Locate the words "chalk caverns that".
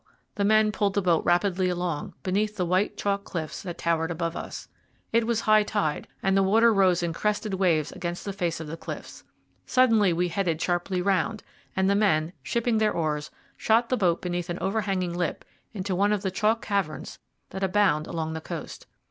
16.31-17.61